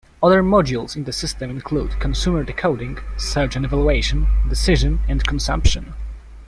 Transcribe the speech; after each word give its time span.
Other 0.23 0.41
modules 0.41 0.95
in 0.95 1.03
the 1.03 1.13
system 1.13 1.51
include, 1.51 1.99
consumer 1.99 2.43
decoding, 2.43 2.97
search 3.17 3.55
and 3.55 3.63
evaluation, 3.63 4.25
decision, 4.49 4.99
and 5.07 5.23
consumption. 5.27 5.93